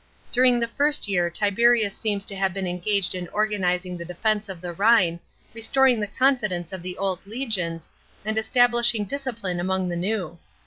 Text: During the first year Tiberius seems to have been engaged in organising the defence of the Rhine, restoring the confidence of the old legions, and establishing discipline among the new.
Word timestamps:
During 0.31 0.59
the 0.59 0.67
first 0.67 1.07
year 1.07 1.29
Tiberius 1.29 1.95
seems 1.95 2.25
to 2.25 2.35
have 2.35 2.55
been 2.55 2.65
engaged 2.65 3.13
in 3.13 3.27
organising 3.27 3.97
the 3.97 4.03
defence 4.03 4.49
of 4.49 4.59
the 4.59 4.73
Rhine, 4.73 5.19
restoring 5.53 5.99
the 5.99 6.07
confidence 6.07 6.73
of 6.73 6.81
the 6.81 6.97
old 6.97 7.19
legions, 7.27 7.87
and 8.25 8.35
establishing 8.35 9.05
discipline 9.05 9.59
among 9.59 9.89
the 9.89 9.95
new. 9.95 10.39